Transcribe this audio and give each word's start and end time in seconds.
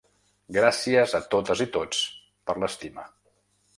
Gràcies 0.55 1.13
a 1.19 1.21
totes 1.35 1.63
i 1.65 1.67
tots 1.77 2.01
per 2.49 2.57
l'estima. 2.65 3.07